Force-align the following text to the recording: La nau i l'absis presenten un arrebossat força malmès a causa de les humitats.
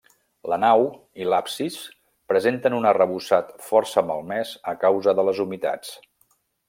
La 0.51 0.57
nau 0.61 0.85
i 1.23 1.27
l'absis 1.33 1.75
presenten 2.33 2.77
un 2.77 2.87
arrebossat 2.93 3.51
força 3.67 4.05
malmès 4.09 4.55
a 4.73 4.75
causa 4.87 5.15
de 5.21 5.27
les 5.29 5.43
humitats. 5.45 5.97